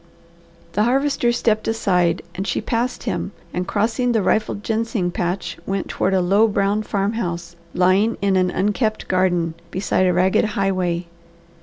The 0.71 0.81
Harvester 0.85 1.31
stepped 1.31 1.67
aside 1.67 2.23
and 2.33 2.47
she 2.47 2.59
passed 2.59 3.03
him 3.03 3.33
and 3.53 3.67
crossing 3.67 4.13
the 4.13 4.23
rifled 4.23 4.63
ginseng 4.63 5.11
patch 5.11 5.59
went 5.67 5.89
toward 5.89 6.15
a 6.15 6.21
low 6.21 6.47
brown 6.47 6.81
farmhouse 6.81 7.55
lying 7.75 8.17
in 8.19 8.35
an 8.35 8.49
unkept 8.49 9.07
garden, 9.07 9.53
beside 9.69 10.07
a 10.07 10.13
ragged 10.13 10.45
highway. 10.57 11.05